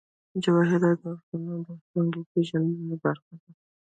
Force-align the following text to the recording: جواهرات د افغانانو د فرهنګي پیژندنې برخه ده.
جواهرات 0.43 0.97
د 1.03 1.05
افغانانو 1.15 1.61
د 1.67 1.69
فرهنګي 1.83 2.21
پیژندنې 2.31 2.95
برخه 3.03 3.33
ده. 3.41 3.51